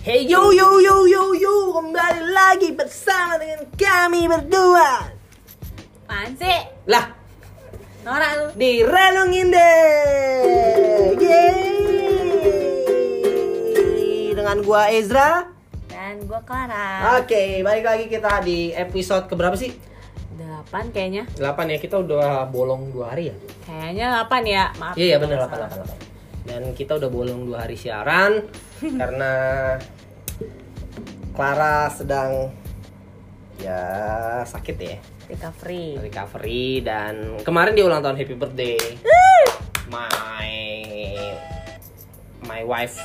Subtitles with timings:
[0.00, 5.12] Hey yo yo yo yo yo kembali lagi bersama dengan kami berdua.
[6.08, 6.60] Apaan sih?
[6.88, 7.12] lah.
[8.00, 8.46] Norak lu.
[8.56, 11.52] Di relungin deh Yeay.
[14.32, 15.52] dengan gua Ezra.
[15.92, 17.20] Dan gue Clara.
[17.20, 19.76] Oke balik lagi kita di episode keberapa sih?
[20.40, 21.28] Delapan kayaknya.
[21.36, 23.36] 8 ya kita udah bolong dua hari ya?
[23.68, 24.64] Kayaknya delapan ya.
[24.80, 24.96] Maaf.
[24.96, 25.68] Iya iya salah.
[25.68, 26.09] 8 8 8
[26.48, 28.48] dan kita udah bolong dua hari siaran
[29.00, 29.32] karena
[31.30, 32.52] Clara sedang
[33.60, 33.80] ya
[34.44, 34.98] sakit ya.
[35.30, 35.96] Recovery.
[36.02, 38.76] Recovery dan kemarin dia ulang tahun happy birthday.
[39.88, 40.50] My
[42.44, 42.98] my wife.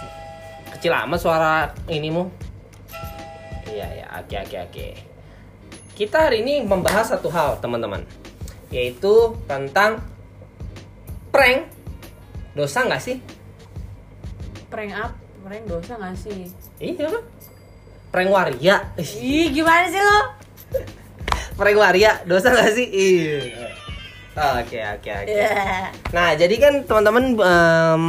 [0.73, 1.53] Kecil amat suara
[1.87, 2.27] inimu.
[3.69, 4.87] Iya ya oke oke oke.
[5.95, 8.03] Kita hari ini membahas satu hal teman-teman.
[8.73, 10.01] Yaitu tentang
[11.29, 11.74] prank
[12.55, 13.19] dosa nggak sih?
[14.71, 16.49] Prank up Prank dosa gak sih?
[16.81, 17.21] iya kan?
[18.09, 18.81] Prank waria.
[18.97, 20.19] Ih gimana sih lo?
[21.53, 22.87] prank waria dosa nggak sih?
[22.89, 23.69] Iya.
[24.57, 25.29] Oke oke oke.
[25.29, 25.93] Iya.
[26.09, 28.03] Nah, jadi kan teman-teman em,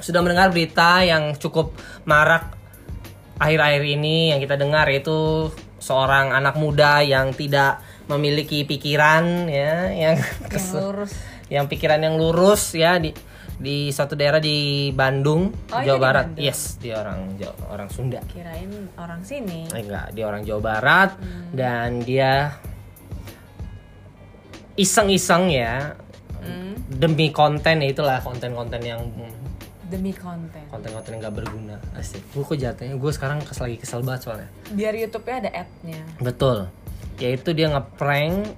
[0.00, 1.76] sudah mendengar berita yang cukup
[2.08, 2.56] marak
[3.36, 10.16] akhir-akhir ini yang kita dengar yaitu seorang anak muda yang tidak memiliki pikiran ya, yang
[10.48, 11.12] Yang lurus
[11.46, 13.12] yang pikiran yang lurus ya di
[13.54, 16.26] di suatu daerah di Bandung, Oh, iya Jawa Barat.
[16.28, 16.42] Bandung.
[16.42, 18.18] Yes, dia orang Jawa, orang Sunda.
[18.26, 21.54] Kirain orang sini Eh, enggak, dia orang Jawa Barat Hmm.
[21.54, 22.58] dan dia
[24.74, 25.94] iseng-iseng ya
[26.36, 26.74] Hmm.
[26.90, 29.00] demi konten ya itulah konten-konten yang
[29.84, 34.02] Demi konten konten-konten yang gak berguna asik gue kok jatuhnya gue sekarang kesel lagi kesel
[34.02, 36.66] banget soalnya Biar Youtube-nya ada ad-nya betul
[37.16, 38.50] yaitu dia ngeprank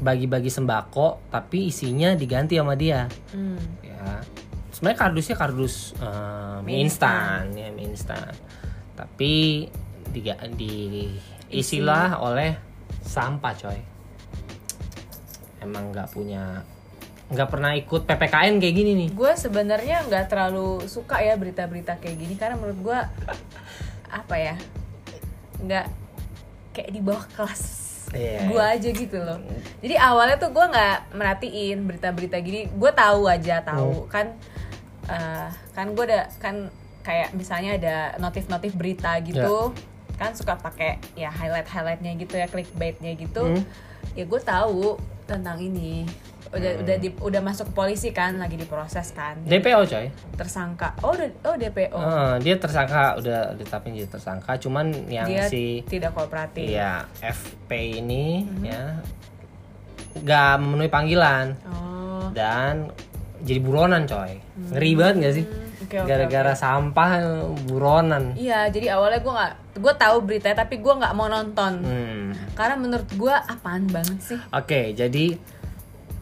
[0.00, 3.04] bagi-bagi sembako tapi isinya diganti sama dia.
[3.36, 3.60] Hmm.
[3.84, 4.24] ya.
[4.72, 7.52] Sebenarnya kardusnya kardus eh, mie instan.
[7.52, 8.32] ya mie instan.
[8.96, 9.68] Tapi
[10.10, 10.20] di,
[10.56, 10.74] di
[11.52, 12.56] isilah oleh
[13.04, 13.80] sampah coy.
[15.60, 16.64] Emang nggak punya
[17.30, 19.08] nggak pernah ikut ppkn kayak gini nih.
[19.14, 22.98] Gue sebenarnya nggak terlalu suka ya berita-berita kayak gini Karena menurut gue
[24.24, 24.58] Apa ya
[25.62, 25.86] nggak
[26.74, 28.50] Kayak di bawah kelas Iya.
[28.50, 29.38] gue aja gitu loh.
[29.78, 32.66] Jadi awalnya tuh gue nggak merhatiin berita-berita gini.
[32.66, 34.10] Gue tahu aja tahu.
[34.10, 34.34] Kan
[35.06, 36.70] eh, kan gue ada kan
[37.06, 39.70] kayak misalnya ada notif-notif berita gitu.
[40.18, 43.42] Kan suka pakai ya highlight highlightnya gitu ya clickbaitnya gitu.
[43.46, 43.64] Hmm.
[44.18, 44.98] ya gue tahu
[45.30, 46.02] tentang ini
[46.50, 49.38] udah udah di- udah masuk ke polisi kan lagi diproses kan.
[49.40, 50.06] DPO coy.
[50.34, 50.98] Tersangka.
[51.00, 54.58] Oh udah oh DPO Eh, dia tersangka udah ditetapin jadi tersangka.
[54.58, 56.66] Cuman yang dia si tidak kooperatif.
[56.66, 58.98] Ya FP ini ya
[60.16, 61.54] nggak memenuhi panggilan.
[61.64, 62.26] Oh.
[62.30, 62.90] Dan
[63.40, 64.36] jadi buronan coy.
[64.68, 65.44] Ngeri banget gak sih?
[65.46, 67.10] Hmm, oke, gara-gara sampah
[67.64, 68.34] buronan.
[68.34, 71.72] Iya, jadi awalnya gue nggak, gue tahu beritanya tapi gue nggak mau nonton.
[71.80, 72.28] Hmm.
[72.52, 74.38] karena menurut gue apaan banget sih.
[74.52, 75.32] oke jadi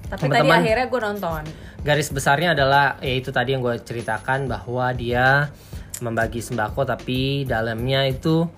[0.08, 0.58] Tapi tadi Teman-teman.
[0.64, 1.42] akhirnya gue nonton.
[1.78, 5.52] garis besarnya adalah yaitu tadi yang gue ceritakan bahwa dia
[6.00, 8.48] membagi sembako tapi dalamnya itu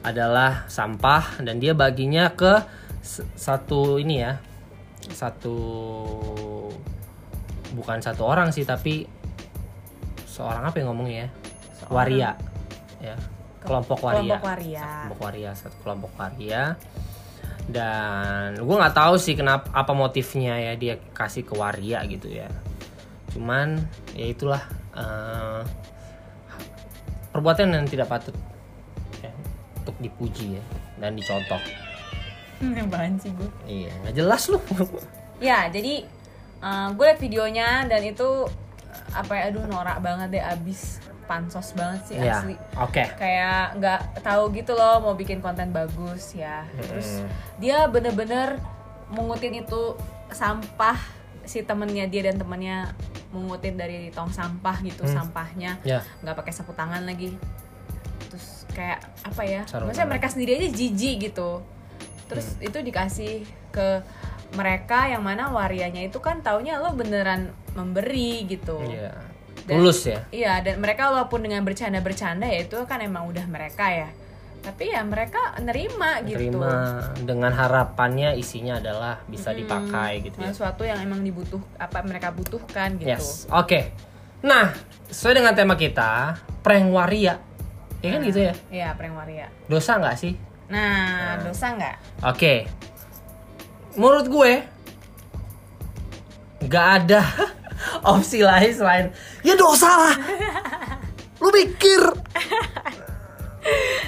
[0.00, 2.62] adalah sampah dan dia baginya ke
[3.34, 4.38] satu ini ya
[5.10, 5.56] satu
[7.74, 9.06] bukan satu orang sih tapi
[10.24, 11.28] seorang apa yang ngomongnya ya
[11.90, 12.30] waria
[13.00, 13.16] ya
[13.58, 14.86] kelompok waria Kelompok waria.
[14.86, 16.62] kelompok waria satu kelompok waria
[17.68, 22.48] dan gue nggak tahu sih kenapa apa motifnya ya dia kasih ke waria gitu ya.
[23.32, 23.76] Cuman
[24.16, 24.64] ya itulah
[24.96, 25.62] eh,
[27.32, 28.34] perbuatan yang tidak patut
[29.20, 29.30] ya,
[29.84, 30.64] untuk dipuji ya
[30.96, 31.60] dan dicontoh.
[32.58, 33.50] Apaan sih gue?
[33.68, 34.58] iya nggak jelas lu.
[35.38, 36.02] Ya, jadi
[36.98, 38.67] gue liat videonya dan itu eh,
[39.12, 41.02] apa ya, aduh norak banget deh abis.
[41.28, 42.56] Pansos banget sih ya asli.
[42.72, 43.04] oke.
[43.20, 46.64] Kayak nggak tahu gitu loh mau bikin konten bagus ya.
[46.80, 47.20] Terus
[47.60, 48.56] dia bener-bener
[49.12, 49.92] mengutin itu
[50.32, 50.96] sampah
[51.44, 52.96] si temennya dia dan temennya
[53.28, 55.76] mengutin dari tong sampah gitu sampahnya.
[55.84, 57.36] Ya nggak pakai sapu tangan lagi.
[58.32, 61.60] Terus kayak apa ya Sarung maksudnya mereka sendiri aja jijik gitu.
[62.24, 64.00] Terus itu dikasih ke
[64.56, 68.82] mereka yang mana warianya itu kan taunya lo beneran memberi gitu.
[68.82, 69.14] Iya.
[69.68, 70.24] Dan- tulus ya?
[70.32, 74.10] Iya dan mereka walaupun dengan bercanda-bercanda ya itu kan emang udah mereka ya.
[74.58, 76.34] Tapi ya mereka nerima gitu.
[76.34, 80.50] Terima dengan harapannya isinya adalah bisa dipakai gitu ya.
[80.50, 83.06] sesuatu yang emang dibutuh apa mereka butuhkan gitu.
[83.06, 83.94] Yes, oke.
[84.42, 84.74] Nah,
[85.10, 87.38] sesuai dengan tema kita, prank waria.
[87.98, 88.54] Ya kan gitu ya?
[88.70, 90.38] iya prank waria Dosa nggak sih?
[90.70, 91.42] nah.
[91.42, 91.96] dosa nggak?
[92.30, 92.54] Oke.
[93.98, 94.52] Menurut gue,
[96.62, 97.22] nggak ada
[98.14, 99.06] opsi lain selain
[99.40, 100.14] ya dosa lah.
[101.42, 102.02] Lu mikir.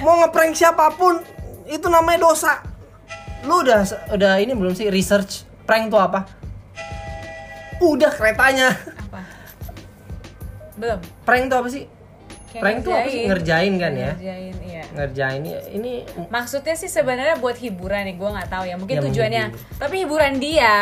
[0.01, 1.21] mau ngeprank siapa pun
[1.63, 2.59] itu namanya dosa.
[3.45, 3.81] Lu udah
[4.11, 6.25] udah ini belum sih research prank tuh apa?
[7.79, 8.75] Udah keretanya.
[8.75, 9.21] Apa?
[10.77, 10.99] Belum.
[11.25, 11.83] Prank tuh apa sih?
[12.51, 13.23] Kayak prank tuh apa sih?
[13.25, 13.73] ngerjain.
[13.79, 14.11] Kan ya?
[14.13, 14.83] Ngerjain iya.
[14.91, 15.41] Ngerjain
[15.71, 15.93] ini
[16.27, 18.75] maksudnya sih sebenarnya buat hiburan nih gue nggak tahu ya.
[18.75, 19.43] Mungkin Ya, tujuannya.
[19.55, 19.77] menghibur.
[19.79, 20.75] tapi hiburan dia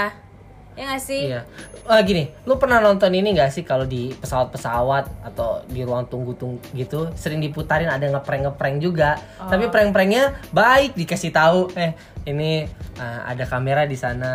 [0.80, 1.44] ya nggak sih Iya.
[1.84, 6.62] Ah, gini, lu pernah nonton ini gak sih kalau di pesawat-pesawat atau di ruang tunggu-tunggu
[6.72, 9.18] gitu sering diputarin ada ngeprank-ngeprank juga.
[9.42, 9.50] Oh.
[9.50, 12.64] Tapi prank-pranknya baik dikasih tahu, eh ini
[12.96, 14.32] ah, ada kamera di sana.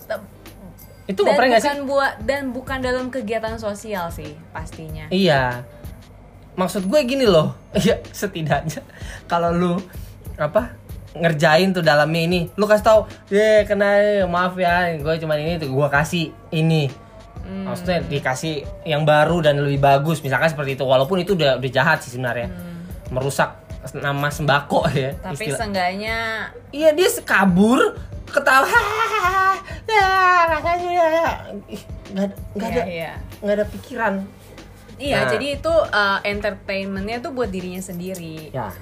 [0.00, 0.24] Te-
[1.06, 1.70] itu dan ngeprank gak sih?
[1.84, 5.66] buat dan bukan dalam kegiatan sosial sih pastinya Iya.
[6.54, 7.52] Maksud gue gini loh.
[7.76, 8.80] Iya, setidaknya
[9.26, 9.74] kalau lu
[10.38, 10.72] apa
[11.18, 13.88] ngerjain tuh dalamnya ini, lu kasih tahu, "Ya, kena
[14.26, 16.88] maaf ya, gue cuman ini tuh gue kasih ini."
[17.40, 17.70] Hmm.
[17.70, 20.82] Maksudnya dikasih yang baru dan lebih bagus, misalkan seperti itu.
[20.82, 22.50] Walaupun itu udah udah jahat sih sebenarnya.
[23.08, 23.54] Merusak
[23.94, 25.14] nama sembako ya.
[25.14, 25.22] Hmm.
[25.22, 25.58] tapi istilah.
[25.62, 26.18] seenggaknya
[26.74, 27.94] Iya, dia kabur,
[28.26, 28.66] ketawa.
[29.86, 30.10] Ya,
[30.50, 31.06] rasanya ya.
[32.10, 33.12] Nggak ada nggak ada Iya, iya.
[33.38, 34.14] nggak ada pikiran.
[34.96, 35.30] iya Nah.
[35.30, 38.72] jadi itu uh, entertainmentnya tuh buat dirinya sendiri Ya.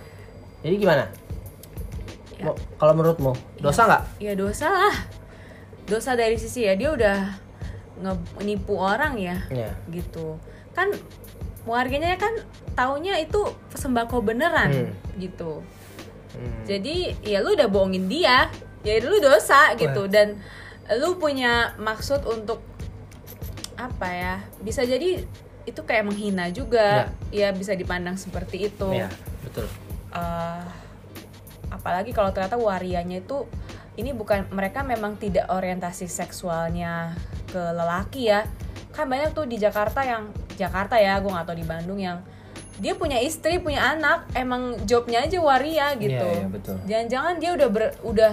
[0.63, 1.05] Jadi gimana?
[2.35, 2.51] Ya.
[2.77, 4.03] Kalau menurutmu dosa nggak?
[4.19, 4.97] ya dosa lah
[5.85, 7.19] dosa dari sisi ya dia udah
[8.41, 9.71] nipu orang ya Ya.
[9.87, 10.37] gitu
[10.71, 10.91] kan
[11.63, 12.35] warganya kan
[12.73, 13.39] taunya itu
[13.71, 14.93] sembako beneran Hmm.
[15.17, 15.63] gitu
[16.33, 16.65] Hmm.
[16.65, 18.51] jadi ya lu udah bohongin dia
[18.83, 20.43] ya lu dosa gitu dan
[20.93, 22.61] lu punya maksud untuk
[23.75, 25.23] apa ya bisa jadi
[25.65, 29.09] itu kayak menghina juga ya, bisa dipandang seperti itu Ya,
[29.41, 29.65] betul.
[30.13, 30.65] Eh,
[31.75, 33.51] apalagi kalau ternyata warianya itu
[33.99, 37.15] ini bukan mereka memang tidak orientasi seksualnya
[37.51, 38.47] ke lelaki ya.
[38.95, 42.23] Kan banyak tuh di Jakarta yang Jakarta ya gue nggak tahu di Bandung yang
[42.75, 46.11] dia punya istri punya anak emang jobnya aja waria gitu.
[46.11, 48.33] Iya, iya, jangan-jangan dia udah ber, udah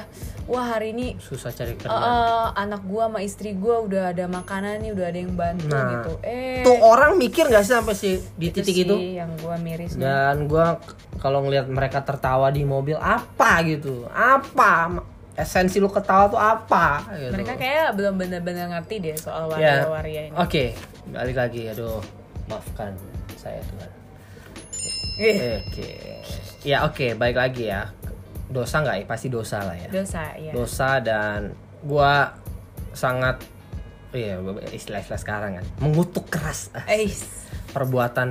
[0.51, 1.95] wah hari ini Susah cari kerjaan.
[1.95, 5.88] eh, anak gua sama istri gua udah ada makanan nih udah ada yang bantu Nah,
[5.89, 8.92] gitu eh Tuh orang mikir gak sih sampai si di itu titik itu?
[8.94, 10.75] sih yang gua mirisnya Dan gua
[11.18, 14.06] kalau ngelihat mereka tertawa di mobil apa gitu?
[14.07, 15.00] Apa?
[15.31, 17.07] Esensi lu ketawa tuh apa?
[17.09, 17.31] Gitu.
[17.31, 19.88] mereka kayak belum benar-benar ngerti deh soal ya.
[19.88, 20.75] waria-waria ini Oke,
[21.07, 21.71] balik lagi.
[21.71, 22.03] Aduh,
[22.45, 22.92] maafkan
[23.39, 23.89] saya Tuhan.
[25.18, 25.89] Eh, Oke.
[26.62, 27.89] Ya oke, baik lagi ya.
[28.51, 29.06] Dosa nggak ya?
[29.07, 29.89] Pasti dosa lah ya.
[29.89, 32.36] dosa ya Dosa dan gua
[32.92, 33.39] sangat
[34.12, 34.36] iya
[34.75, 37.07] istilah-istilah sekarang kan mengutuk keras eh
[37.71, 38.30] perbuatan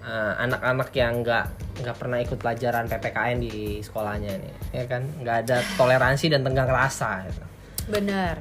[0.00, 1.46] eh, anak-anak yang nggak
[1.84, 6.68] nggak pernah ikut pelajaran ppkn di sekolahnya nih ya kan nggak ada toleransi dan tenggang
[6.68, 7.44] rasa gitu.
[7.92, 8.40] benar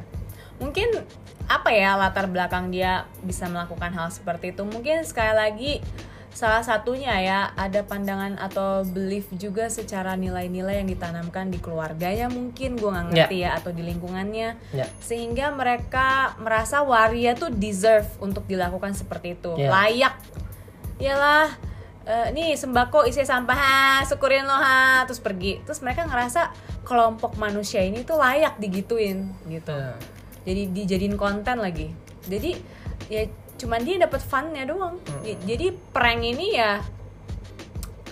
[0.57, 1.04] mungkin
[1.48, 5.74] apa ya latar belakang dia bisa melakukan hal seperti itu mungkin sekali lagi
[6.38, 12.78] salah satunya ya ada pandangan atau belief juga secara nilai-nilai yang ditanamkan di keluarganya mungkin
[12.78, 13.57] gue nggak ngerti ya.
[13.57, 14.54] atau di lingkungannya.
[14.69, 14.86] Ya.
[15.01, 19.57] Sehingga mereka merasa waria tuh deserve untuk dilakukan seperti itu.
[19.57, 19.74] Ya.
[19.74, 20.13] layak.
[21.01, 21.57] Iyalah
[22.06, 25.66] eh, nih sembako isi sampah ha syukurin lo ha terus pergi.
[25.66, 26.54] Terus mereka ngerasa
[26.86, 29.74] kelompok manusia ini tuh layak digituin gitu.
[29.74, 29.98] Ya.
[30.45, 31.89] jadi dijadiin konten lagi.
[32.30, 32.54] Jadi
[33.10, 33.25] ya
[33.57, 35.01] cuman dia dapat funnya doang.
[35.22, 36.79] J- jadi prank ini ya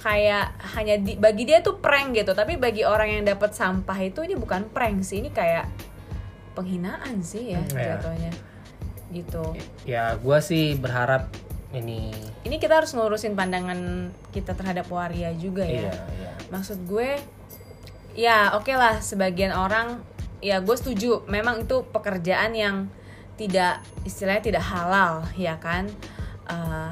[0.01, 0.45] kayak
[0.77, 2.31] hanya di, bagi dia tuh prank gitu.
[2.31, 5.21] Tapi bagi orang yang dapat sampah itu ini bukan prank sih.
[5.21, 5.65] Ini kayak
[6.53, 7.97] penghinaan sih ya Hmm, ya.
[7.97, 8.31] jatuhnya.
[9.09, 9.43] Gitu.
[9.85, 11.29] Ya gua sih berharap
[11.75, 12.09] ini
[12.41, 15.89] ini kita harus ngurusin pandangan kita terhadap waria juga ya.
[15.89, 16.31] Iya iya.
[16.47, 17.19] Maksud gue
[18.15, 19.99] ya oke lah sebagian orang
[20.39, 21.25] ya gue setuju.
[21.27, 22.75] Memang itu pekerjaan yang
[23.35, 25.87] tidak istilahnya tidak halal ya kan?
[26.45, 26.91] Eh,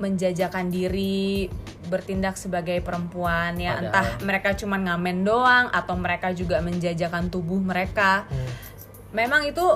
[0.00, 1.52] menjajakan diri
[1.86, 3.76] bertindak sebagai perempuan ya.
[3.76, 8.24] Padahal- entah mereka cuma ngamen doang atau mereka juga menjajakan tubuh mereka.
[8.28, 8.68] Hmm.
[9.10, 9.66] memang itu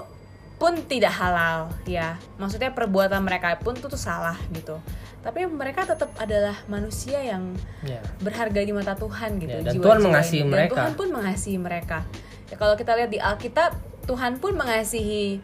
[0.56, 2.14] pun tidak halal ya.
[2.38, 4.78] Maksudnya perbuatan mereka pun itu tuh salah gitu.
[5.20, 7.50] Tapi mereka tetap adalah manusia yang
[7.82, 7.98] ya.
[8.22, 10.46] berharga di mata Tuhan gitu Ya, dan jiwa-jiwa Tuhan mengasihi ini.
[10.46, 10.70] dan mereka.
[10.78, 11.98] Tuhan pun mengasihi mereka.
[12.46, 15.40] Ya kalau kita lihat di Alkitab Tuhan pun mengasihi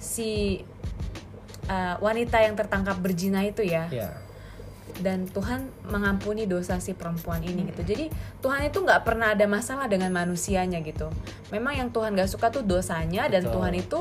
[0.00, 0.60] si
[1.68, 3.86] uh, wanita yang tertangkap berzina itu ya.
[3.92, 4.10] Ya
[5.00, 7.82] dan Tuhan mengampuni dosa si perempuan ini gitu.
[7.82, 8.12] Jadi
[8.44, 11.08] Tuhan itu nggak pernah ada masalah dengan manusianya gitu.
[11.48, 13.54] Memang yang Tuhan gak suka tuh dosanya dan Betul.
[13.58, 14.00] Tuhan itu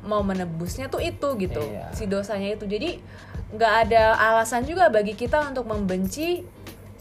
[0.00, 1.92] mau menebusnya tuh itu gitu Iya.
[1.92, 2.64] si dosanya itu.
[2.64, 3.02] Jadi
[3.50, 6.40] nggak ada alasan juga bagi kita untuk membenci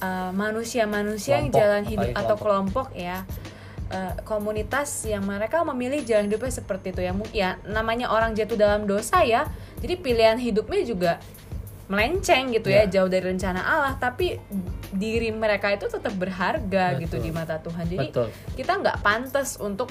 [0.01, 3.23] uh, manusia-manusia yang Kelompok, jalan hidup atau kelompok ya
[3.89, 8.55] uh, komunitas yang mereka memilih jalan hidupnya seperti itu ya mungkin ya namanya orang jatuh
[8.55, 9.45] dalam dosa ya
[9.79, 11.11] jadi pilihan hidupnya juga
[11.89, 13.01] melenceng gitu ya, Ya.
[13.01, 14.37] jauh dari rencana Allah, tapi
[14.93, 17.25] diri mereka itu tetap berharga gitu Betul.
[17.25, 17.85] di mata Tuhan.
[17.89, 18.29] Jadi Betul.
[18.53, 19.89] kita nggak pantas untuk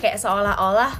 [0.00, 0.96] kayak seolah-olah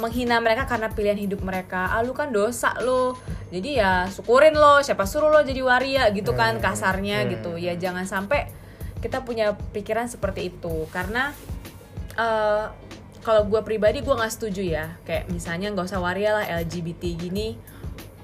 [0.00, 1.92] menghina mereka karena pilihan hidup mereka.
[1.92, 3.14] Ah lu kan dosa lo.
[3.52, 6.64] Jadi ya syukurin lo, siapa suruh lo jadi waria gitu kan Hmm.
[6.64, 7.28] kasarnya Hmm.
[7.36, 7.52] gitu.
[7.54, 8.50] Ya jangan sampai
[8.98, 11.30] kita punya pikiran seperti itu karena
[12.18, 12.66] eh,
[13.22, 14.86] kalau gue pribadi gue nggak setuju ya.
[15.04, 17.58] Kayak misalnya nggak usah waria lah LGBT gini.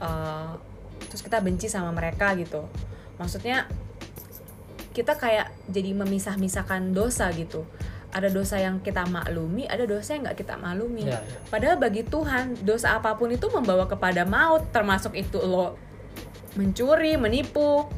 [0.02, 0.50] eh,
[1.08, 2.66] terus kita benci sama mereka gitu.
[3.20, 3.70] Maksudnya
[4.94, 7.66] kita kayak jadi memisah-misahkan dosa gitu.
[8.14, 11.10] Ada dosa yang kita maklumi, ada dosa yang nggak kita maklumi.
[11.10, 11.38] Ya, ya.
[11.50, 15.74] Padahal bagi Tuhan dosa apa pun itu membawa kepada maut, termasuk itu lo
[16.54, 17.90] mencuri, menipu,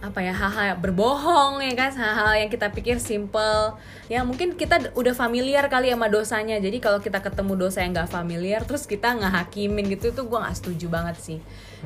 [0.00, 1.92] apa ya hal-hal berbohong ya kan?
[1.92, 3.76] Hal-hal yang kita pikir simple.
[4.08, 6.56] Ya mungkin kita udah familiar kali sama dosanya.
[6.56, 10.56] Jadi kalau kita ketemu dosa yang gak familiar terus kita ngehakimin gitu itu gue nggak
[10.56, 11.38] setuju banget sih.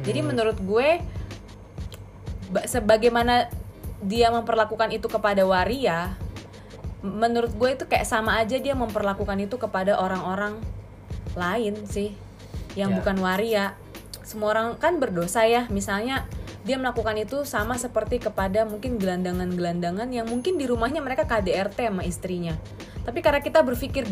[0.06, 1.02] Jadi menurut gue
[2.54, 3.50] ba- sebagaimana
[3.98, 6.14] dia memperlakukan itu kepada waria
[7.04, 10.56] menurut gue itu kayak sama aja dia memperlakukan itu kepada orang-orang
[11.36, 12.16] lain sih
[12.78, 12.96] yang Ya.
[13.02, 13.64] bukan waria.
[14.24, 15.68] Semua orang kan berdosa ya.
[15.68, 16.24] Misalnya
[16.64, 22.02] dia melakukan itu sama seperti kepada mungkin gelandangan-gelandangan yang mungkin di rumahnya mereka KDRT sama
[22.08, 22.56] istrinya.
[23.04, 24.08] Tapi karena kita berpikir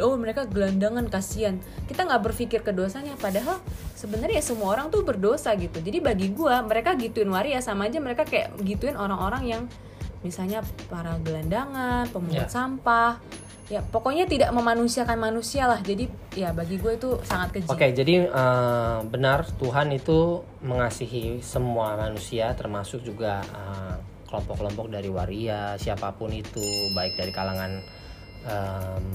[0.00, 1.60] oh mereka gelandangan kasihan.
[1.84, 3.60] Kita nggak berpikir ke dosanya padahal
[3.92, 5.76] sebenarnya ya semua orang tuh berdosa gitu.
[5.76, 9.62] Jadi bagi gua mereka gituin waria sama aja mereka kayak gituin orang-orang yang
[10.24, 12.48] misalnya para gelandangan pemungut Ya.
[12.48, 13.20] sampah
[13.70, 18.26] ya pokoknya tidak memanusiakan manusia lah jadi ya bagi gue itu sangat keji Oke, jadi
[18.26, 23.94] eh, benar Tuhan itu mengasihi semua manusia, termasuk juga eh,
[24.26, 26.62] kelompok-kelompok dari waria, siapa pun itu,
[26.94, 27.82] baik dari kalangan
[28.46, 29.06] em,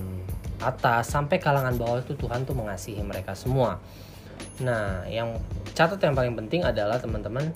[0.60, 3.80] atas sampai kalangan bawah itu Tuhan tuh mengasihi mereka semua.
[4.60, 5.40] Nah, yang
[5.72, 7.48] catat yang paling penting adalah teman-teman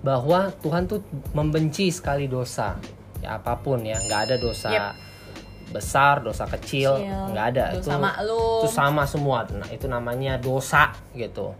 [0.00, 1.04] bahwa Tuhan tuh
[1.36, 2.80] membenci sekali dosa,
[3.20, 5.09] ya apa pun ya, nggak ada dosa Yep.
[5.70, 7.64] Besar, dosa kecil, Kecil, nggak ada.
[7.74, 8.58] dosa itu maklum.
[8.62, 9.38] itu sama semua.
[9.50, 11.54] Nah itu namanya dosa gitu.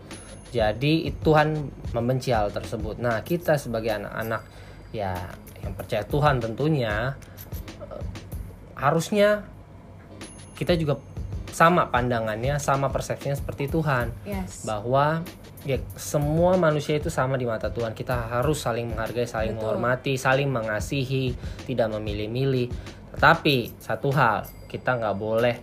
[0.51, 2.99] Jadi Tuhan membenci hal tersebut.
[2.99, 4.43] Nah kita sebagai anak-anak
[4.91, 5.15] ya
[5.63, 7.15] yang percaya Tuhan tentunya
[7.79, 8.03] eh,
[8.75, 9.47] harusnya
[10.59, 10.99] kita juga
[11.51, 14.11] sama pandangannya sama persepsinya seperti Tuhan.
[14.27, 14.67] Yes.
[14.67, 15.23] Bahwa
[15.61, 17.95] ya semua manusia itu sama di mata Tuhan.
[17.95, 19.79] Kita harus saling menghargai saling Betul.
[19.79, 21.31] menghormati saling mengasihi
[21.63, 22.67] tidak memilih-milih
[23.17, 25.55] tetapi satu hal kita nggak boleh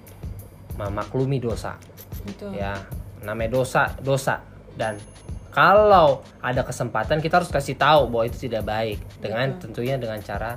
[0.76, 1.74] memaklumi dosa
[2.24, 2.76] betul ya
[3.24, 4.42] namanya dosa dosa
[4.78, 4.94] dan
[5.48, 9.60] kalau ada kesempatan kita harus kasih tahu bahwa itu tidak baik dengan Betul.
[9.72, 10.54] tentunya dengan cara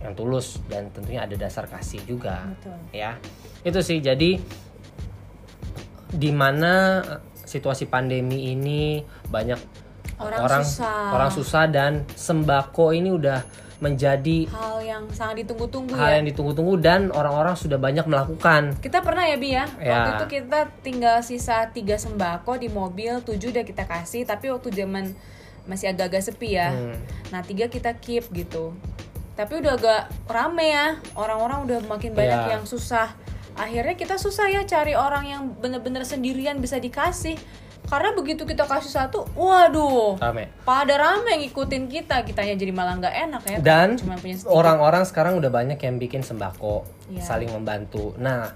[0.00, 2.76] yang tulus dan tentunya ada dasar kasih juga Betul.
[2.94, 3.18] ya
[3.66, 4.38] itu sih jadi
[6.10, 7.02] di mana
[7.42, 9.58] situasi pandemi ini banyak
[10.20, 11.16] Orang orang susah.
[11.16, 13.40] orang susah dan sembako ini udah
[13.80, 16.14] menjadi hal yang sangat ditunggu-tunggu hal ya.
[16.20, 18.76] yang ditunggu-tunggu dan orang-orang sudah banyak melakukan.
[18.76, 19.64] Kita pernah ya bi ya?
[19.66, 20.14] Waktu Ya.
[20.14, 25.16] itu kita tinggal sisa tiga sembako di mobil tujuh udah kita kasih tapi waktu zaman
[25.64, 26.70] masih agak-agak sepi ya.
[26.70, 26.96] Hmm.
[27.28, 28.76] nah tiga kita keep gitu.
[29.32, 30.86] Tapi udah agak rame ya.
[31.12, 32.52] Orang-orang udah makin banyak Ya.
[32.54, 33.16] yang susah.
[33.56, 37.40] Akhirnya kita susah ya cari orang yang bener-bener sendirian bisa dikasih
[37.90, 40.46] karena begitu kita kasih satu waduh rame.
[40.62, 42.22] pada rame yang ngikutin kita.
[42.22, 43.58] Kitanya jadi malah nggak enak ya.
[43.58, 43.98] Dan
[44.46, 47.26] orang-orang sekarang udah banyak yang bikin sembako Iya.
[47.26, 48.14] saling membantu.
[48.14, 48.54] Nah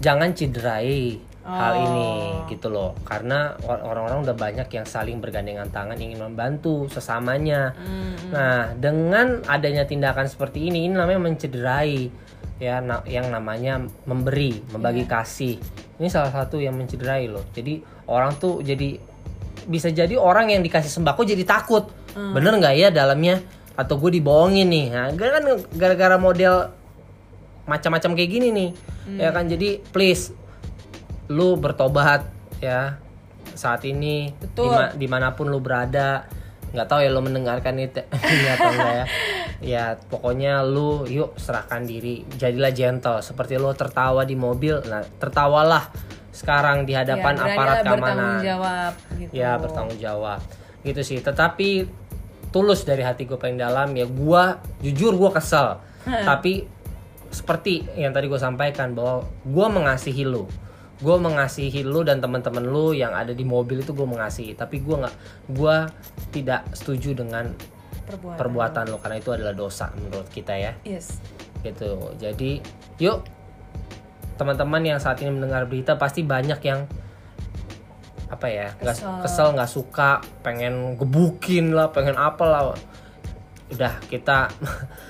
[0.00, 1.82] jangan cederai hal Oh.
[1.82, 2.10] ini
[2.46, 2.92] gitu loh.
[3.00, 7.72] Karena or- orang-orang udah banyak yang saling bergandengan tangan ingin membantu sesamanya.
[7.72, 12.12] Hmm, nah dengan adanya tindakan seperti ini ini namanya mencederai
[12.58, 15.10] ya na- yang namanya memberi membagi Iya.
[15.10, 15.54] kasih.
[15.96, 17.48] Ini salah satu yang mencederai loh.
[17.50, 19.00] Jadi orang tuh jadi
[19.64, 21.88] bisa jadi orang yang dikasih sembako jadi takut.
[22.08, 22.34] Hmm.
[22.34, 23.38] bener nggak ya dalamnya?
[23.72, 24.86] Atau gue dibohongin nih?
[24.90, 26.66] Nah, gue kan gara-gara model
[27.64, 28.70] macam-macam kayak gini nih.
[29.08, 29.16] Hmm.
[29.16, 30.36] ya kan jadi please
[31.28, 32.24] lu bertobat
[32.58, 32.96] ya
[33.50, 34.68] saat ini Betul.
[34.68, 36.24] dima- di mana pun lu berada.
[36.68, 38.00] Nggak tahu ya lu mendengarkan itu
[38.32, 39.04] ini atau enggak ya.
[39.58, 42.28] Ya pokoknya lu yuk serahkan diri.
[42.30, 44.80] Jadilah gentle seperti lu tertawa di mobil.
[44.82, 45.88] Nah tertawalah
[46.30, 47.98] sekarang di hadapan Ya, aparat keamanan.
[47.98, 49.30] bertanggung jawab gitu.
[49.32, 50.40] ya bertanggung jawab.
[50.80, 51.18] Gitu sih.
[51.18, 51.68] Tetapi
[52.48, 54.42] tulus dari hati gue paling dalam ya gue
[54.82, 55.80] jujur gue kesel.
[56.04, 56.64] Tapi
[57.28, 60.48] seperti yang tadi gue sampaikan bahwa gue mengasihi lu
[60.98, 64.58] gue mengasihi lu dan teman-teman lu yang ada di mobil itu gue mengasihi.
[64.58, 65.16] Tapi gue nggak
[65.54, 65.76] gue
[66.34, 67.54] tidak setuju dengan
[68.08, 68.36] perbuatan.
[68.38, 70.72] perbuatan lo karena itu adalah dosa menurut kita ya.
[70.82, 71.22] Yes.
[71.62, 72.14] gitu.
[72.18, 72.62] Jadi
[72.98, 73.22] yuk.
[74.38, 76.86] Teman-teman yang saat ini mendengar berita pasti banyak yang
[78.28, 79.56] apa ya nggak Kesel.
[79.56, 82.62] nggak suka pengen gebukin lah pengen apa lah.
[83.70, 84.50] Udah kita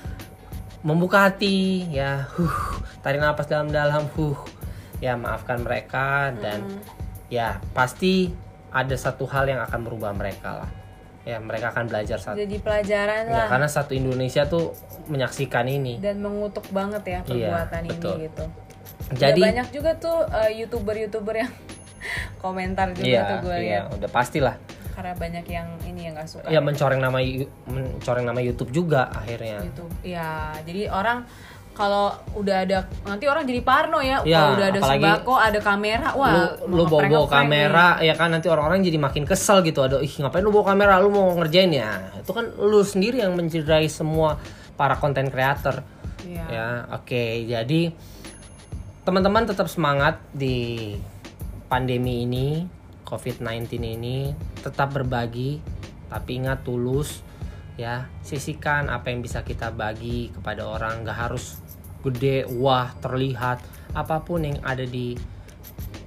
[0.87, 2.25] membuka hati ya.
[2.37, 2.81] Huh.
[3.05, 4.58] Tarik nafas dalam-dalam huh
[4.99, 6.63] ya maafkan mereka dan
[7.27, 8.31] ya pasti
[8.69, 10.71] ada satu hal yang akan merubah mereka lah.
[11.23, 13.47] Ya mereka akan belajar satu jadi pelajaran ya lah.
[13.51, 14.71] karena satu Indonesia tuh
[15.07, 15.99] menyaksikan ini.
[15.99, 18.13] Dan mengutuk banget ya Iya, perbuatan betul.
[18.15, 18.45] ini gitu
[19.09, 21.51] jadi Udah banyak juga tuh eh, youtuber-youtuber yang
[22.43, 24.55] komentar juga iya tuh gue iya lihat udah pastilah.
[24.93, 26.59] Karena banyak yang ini yang nggak suka ya.
[26.59, 27.19] mencoreng nama
[27.65, 29.63] mencoreng nama YouTube juga akhirnya.
[29.63, 31.23] YouTube ya jadi orang
[31.79, 34.19] kalau udah ada nanti orang jadi parno ya.
[34.27, 38.35] Ya, kalau udah ada sembako ada kamera wah lu, lu bawa bawa kamera ya kan
[38.35, 39.79] nanti orang-orang jadi makin kesel gitu.
[39.87, 42.19] Aduh ih ngapain lu bawa kamera lu mau ngerjain ya?
[42.19, 44.35] Itu kan lu sendiri yang mencederai semua
[44.75, 45.79] para konten creator.
[45.79, 46.35] Nih.
[46.35, 46.45] Iya.
[46.51, 46.67] ya
[46.99, 47.95] oke jadi
[49.07, 50.99] teman-teman tetap semangat di
[51.71, 52.67] pandemi ini
[53.07, 54.35] COVID-19 ini.
[54.59, 55.63] Tetap berbagi
[56.11, 57.23] tapi ingat tulus
[57.79, 58.11] ya.
[58.19, 61.07] Sisihkan apa yang bisa kita bagi kepada orang.
[61.07, 61.68] Nggak harus
[62.05, 63.59] gede wah terlihat
[63.91, 65.17] apa pun yang ada di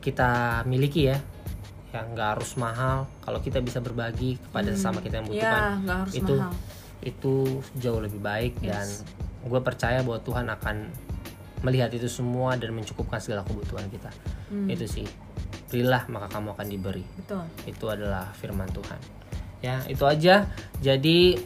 [0.03, 1.19] kita miliki ya.
[1.93, 3.07] Yang nggak harus mahal.
[3.23, 6.53] Kalau kita bisa berbagi kepada sesama kita yang ya butuhkan nggak harus itu mahal.
[7.03, 7.35] itu
[7.77, 8.87] jauh lebih baik dan
[9.43, 10.77] gue percaya bahwa Tuhan akan
[11.63, 14.11] melihat itu semua dan mencukupkan segala kebutuhan kita.
[14.67, 15.07] Itu sih.
[15.69, 17.05] Berilah maka kamu akan diberi.
[17.17, 17.45] Betul.
[17.65, 19.01] Itu adalah firman Tuhan.
[19.63, 20.49] Ya itu aja.
[20.83, 21.39] Jadi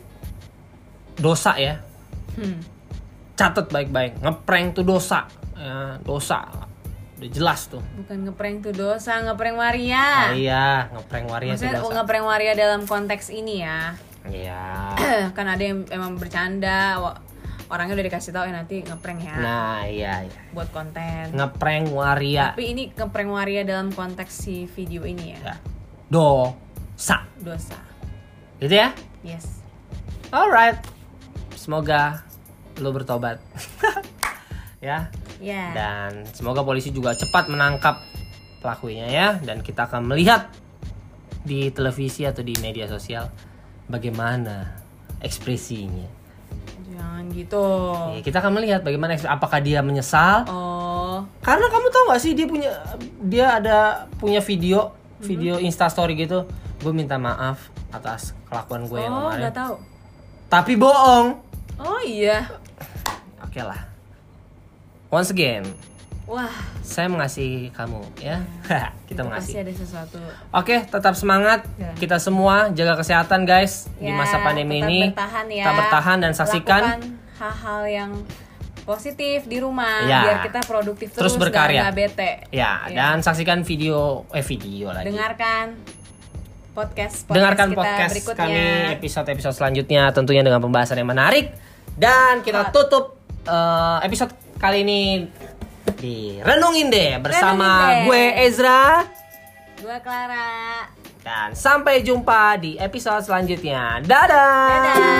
[1.16, 1.80] dosa ya.
[2.36, 2.75] Hmm.
[3.36, 5.28] Catat baik-baik ngeprank tuh dosa.
[5.56, 6.48] Ya, dosa.
[7.16, 7.80] Udah jelas tuh.
[7.96, 11.94] Bukan ngeprank tuh dosa ngeprank Ah, Maria iya ngeprank waria tuh maksudnya dosa.
[11.96, 13.96] ngeprank Maria dalam konteks ini ya.
[14.28, 14.64] Iya.
[15.36, 17.00] Kan ada yang emang bercanda
[17.66, 19.36] orangnya udah dikasih tahu ya nanti ngeprank ya.
[19.40, 20.40] Nah iya, iya.
[20.52, 21.32] buat konten.
[21.32, 22.52] Ngeprank waria.
[22.52, 25.40] Tapi ini ngeprank Maria dalam konteks si video ini ya?
[25.40, 25.56] Ya.
[26.12, 27.24] dosa.
[27.40, 27.80] Dosa.
[28.60, 28.92] Gitu ya?
[29.24, 29.64] Yes.
[30.28, 30.78] Alright.
[31.56, 32.22] Semoga
[32.80, 33.40] lo bertobat.
[34.86, 35.08] Ya.
[35.42, 35.72] Ya.
[35.72, 38.00] Dan semoga polisi juga cepat menangkap
[38.60, 39.28] pelakunya ya.
[39.40, 40.52] Dan kita akan melihat
[41.42, 43.26] di televisi atau di media sosial
[43.90, 44.78] bagaimana
[45.22, 46.06] ekspresinya.
[46.92, 47.66] Jangan gitu.
[48.14, 50.46] Ya, kita akan melihat bagaimana apakah dia menyesal?
[50.46, 51.24] Oh.
[51.40, 52.70] Karena kamu tahu gak sih dia punya
[53.26, 56.44] dia ada punya video video instastory gitu.
[56.78, 59.40] Gue minta maaf atas kelakuan gue yang oh kemarin.
[59.48, 59.74] nggak tahu.
[60.46, 61.26] Tapi bohong.
[61.80, 62.65] Oh iya
[63.56, 63.80] oke lah.
[65.08, 65.64] Once again
[66.28, 66.52] wah.
[66.84, 68.44] saya mengasihi kamu ya.
[69.08, 69.58] Kita itu pasti mengasihi.
[69.58, 70.18] ada sesuatu.
[70.52, 71.64] Oke tetap semangat.
[71.74, 71.96] Ya.
[71.96, 75.00] kita semua jaga kesehatan guys di Ya, masa pandemi tetap ini.
[75.08, 75.64] bertahan ya.
[75.64, 76.82] tetap bertahan dan saksikan.
[77.36, 78.10] Hal-hal yang
[78.82, 80.20] positif di rumah Ya.
[80.22, 81.80] biar kita produktif terus, Terus berkarya.
[81.80, 82.32] dan nggak bete.
[82.52, 83.08] Ya Ya.
[83.08, 85.08] dan saksikan video eh video lagi.
[85.08, 85.80] Dengarkan
[86.72, 88.60] podcast, podcast dengarkan kita podcast berikutnya kami
[88.94, 91.56] episode-episode selanjutnya tentunya dengan pembahasan yang menarik.
[91.96, 93.15] Dan kita tutup
[93.46, 95.00] eh, episode kali ini
[95.96, 98.04] di renungin deh bersama Renungin deh.
[98.04, 98.84] gue Ezra.
[99.80, 100.48] Gua Clara.
[101.26, 103.98] Dan sampai jumpa di episode selanjutnya.
[104.04, 105.14] Dadah, dadah.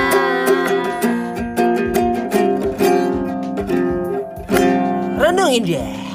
[5.17, 6.06] Renungin deh